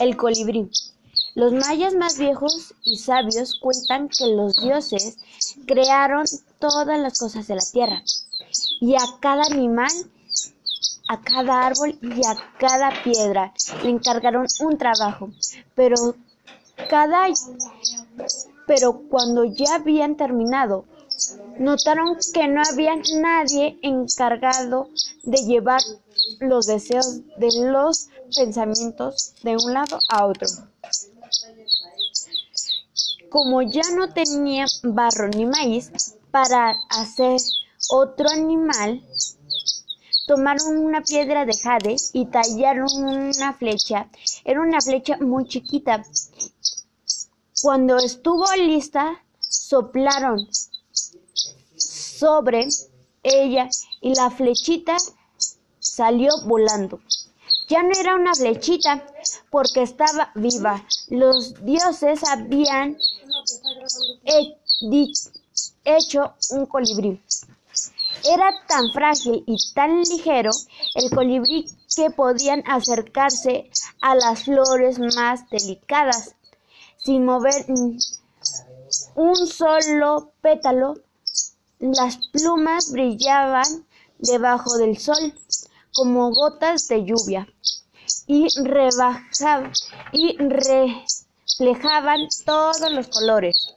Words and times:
El 0.00 0.16
colibrí. 0.16 0.70
Los 1.34 1.52
mayas 1.52 1.94
más 1.94 2.18
viejos 2.18 2.74
y 2.84 2.98
sabios 2.98 3.58
cuentan 3.60 4.08
que 4.08 4.26
los 4.26 4.56
dioses 4.56 5.16
crearon 5.66 6.24
todas 6.58 6.98
las 6.98 7.18
cosas 7.18 7.46
de 7.46 7.54
la 7.54 7.64
tierra 7.72 8.02
y 8.80 8.94
a 8.94 9.04
cada 9.20 9.42
animal, 9.44 9.90
a 11.08 11.20
cada 11.20 11.66
árbol 11.66 11.98
y 12.02 12.26
a 12.26 12.36
cada 12.58 13.02
piedra 13.02 13.52
le 13.82 13.90
encargaron 13.90 14.46
un 14.60 14.76
trabajo, 14.76 15.30
pero 15.74 16.14
cada 16.90 17.28
pero 18.66 19.02
cuando 19.08 19.44
ya 19.44 19.76
habían 19.76 20.16
terminado, 20.16 20.84
notaron 21.58 22.16
que 22.32 22.48
no 22.48 22.62
había 22.62 22.94
nadie 23.14 23.78
encargado 23.82 24.88
de 25.24 25.38
llevar 25.44 25.80
los 26.40 26.66
deseos 26.66 27.20
de 27.36 27.48
los 27.70 28.08
pensamientos 28.34 29.34
de 29.42 29.56
un 29.56 29.72
lado 29.72 29.98
a 30.08 30.26
otro. 30.26 30.46
Como 33.30 33.62
ya 33.62 33.82
no 33.94 34.12
tenía 34.12 34.66
barro 34.82 35.28
ni 35.28 35.46
maíz 35.46 35.90
para 36.30 36.74
hacer 36.90 37.40
otro 37.88 38.28
animal, 38.28 39.02
tomaron 40.26 40.78
una 40.78 41.00
piedra 41.02 41.44
de 41.44 41.52
jade 41.56 41.96
y 42.12 42.26
tallaron 42.26 42.88
una 42.94 43.52
flecha. 43.54 44.08
Era 44.44 44.60
una 44.60 44.80
flecha 44.80 45.16
muy 45.18 45.46
chiquita. 45.46 46.02
Cuando 47.60 47.96
estuvo 47.98 48.44
lista, 48.56 49.22
soplaron 49.40 50.48
sobre 51.76 52.66
ella 53.22 53.68
y 54.00 54.14
la 54.14 54.30
flechita 54.30 54.96
salió 55.96 56.30
volando. 56.46 57.00
Ya 57.68 57.82
no 57.82 57.90
era 57.98 58.14
una 58.14 58.34
flechita 58.34 59.04
porque 59.50 59.82
estaba 59.82 60.30
viva. 60.34 60.82
Los 61.08 61.62
dioses 61.64 62.22
habían 62.24 62.96
hecho 65.84 66.34
un 66.50 66.66
colibrí. 66.66 67.20
Era 68.24 68.52
tan 68.68 68.90
frágil 68.92 69.44
y 69.46 69.56
tan 69.74 70.02
ligero 70.02 70.50
el 70.94 71.10
colibrí 71.10 71.68
que 71.94 72.10
podían 72.10 72.62
acercarse 72.66 73.70
a 74.00 74.14
las 74.14 74.44
flores 74.44 74.98
más 74.98 75.48
delicadas 75.50 76.34
sin 77.04 77.24
mover 77.24 77.66
un 79.16 79.36
solo 79.46 80.30
pétalo 80.40 80.94
las 81.80 82.28
plumas 82.28 82.92
brillaban 82.92 83.86
debajo 84.18 84.76
del 84.78 84.98
sol 84.98 85.34
como 85.92 86.30
gotas 86.30 86.88
de 86.88 87.04
lluvia 87.04 87.46
y, 88.26 88.46
y 90.12 90.36
reflejaban 90.38 92.20
todos 92.44 92.90
los 92.90 93.08
colores. 93.08 93.74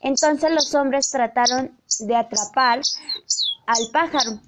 Entonces 0.00 0.50
los 0.50 0.74
hombres 0.74 1.10
trataron 1.10 1.76
de 2.00 2.16
atrapar 2.16 2.80
al 3.66 3.90
pájaro, 3.92 4.40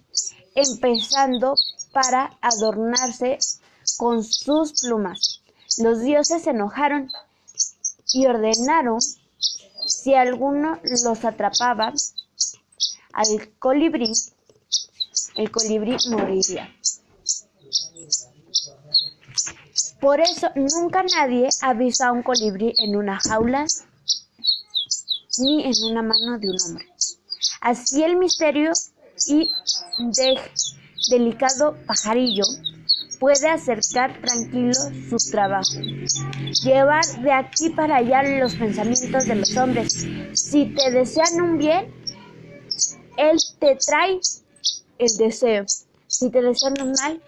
empezando 0.55 1.55
para 1.93 2.39
adornarse 2.41 3.39
con 3.99 4.23
sus 4.25 4.81
plumas. 4.81 5.43
Los 5.79 6.01
dioses 6.01 6.43
se 6.43 6.51
enojaron 6.51 7.11
y 8.13 8.27
ordenaron 8.27 8.99
si 9.01 10.15
alguno 10.15 10.79
los 10.83 11.25
atrapaba 11.25 11.93
al 13.13 13.59
colibrí, 13.59 14.13
el 15.37 15.51
colibrí 15.51 15.97
moriría. 16.11 16.73
Por 20.01 20.21
eso 20.21 20.49
nunca 20.55 21.03
nadie 21.03 21.49
ha 21.63 21.75
visto 21.75 22.05
a 22.05 22.13
un 22.13 22.23
colibrí 22.23 22.73
en 22.79 22.97
una 22.97 23.19
jaula 23.21 23.67
ni 25.39 25.65
en 25.65 25.75
una 25.91 26.03
mano 26.03 26.39
de 26.39 26.51
un 26.51 26.57
hombre. 26.61 26.87
Así 27.61 28.03
el 28.03 28.17
misterio 28.17 28.73
y 29.27 29.51
de 29.99 30.41
delicado 31.11 31.77
pajarillo 31.87 32.45
puede 33.19 33.49
acercar 33.49 34.19
tranquilo 34.23 34.73
su 35.11 35.31
trabajo, 35.31 35.79
llevar 36.65 37.05
de 37.23 37.33
aquí 37.33 37.69
para 37.71 37.97
allá 37.97 38.23
los 38.23 38.55
pensamientos 38.55 39.27
de 39.27 39.35
los 39.35 39.57
hombres. 39.57 40.07
Si 40.33 40.75
te 40.75 40.91
desean 40.91 41.41
un 41.41 41.59
bien, 41.59 41.95
él 43.19 43.37
te 43.59 43.77
trae 43.77 44.19
el 44.99 45.17
deseo. 45.19 45.67
Si 46.07 46.31
te 46.31 46.41
desean 46.41 46.81
un 46.81 46.93
mal, 46.93 47.23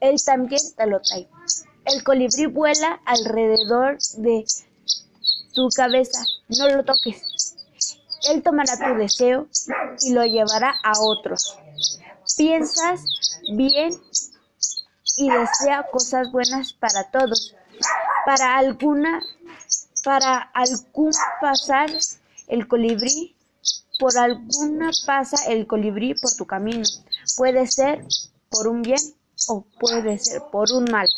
Él 0.00 0.16
también 0.24 0.60
te 0.76 0.86
lo 0.86 1.00
trae. 1.00 1.28
El 1.84 2.02
colibrí 2.02 2.46
vuela 2.46 3.00
alrededor 3.04 3.98
de 4.16 4.44
tu 5.54 5.68
cabeza. 5.74 6.24
No 6.48 6.68
lo 6.68 6.84
toques. 6.84 7.54
Él 8.30 8.42
tomará 8.42 8.76
tu 8.76 8.98
deseo 8.98 9.48
y 10.00 10.12
lo 10.12 10.24
llevará 10.24 10.74
a 10.82 11.00
otros. 11.00 11.56
Piensas 12.36 13.04
bien 13.54 13.96
y 15.16 15.30
desea 15.30 15.86
cosas 15.90 16.30
buenas 16.32 16.72
para 16.72 17.10
todos. 17.10 17.54
Para 18.24 18.58
alguna, 18.58 19.22
para 20.02 20.38
algún 20.38 21.12
pasar 21.40 21.90
el 22.48 22.66
colibrí 22.66 23.36
por 23.98 24.16
alguna 24.18 24.90
pasa 25.06 25.50
el 25.50 25.66
colibrí 25.66 26.14
por 26.14 26.32
tu 26.34 26.46
camino. 26.46 26.84
Puede 27.36 27.66
ser 27.66 28.04
por 28.50 28.68
un 28.68 28.82
bien 28.82 29.00
o 29.46 29.64
puede 29.78 30.18
ser 30.18 30.42
por 30.50 30.72
un 30.72 30.84
mal. 30.90 31.08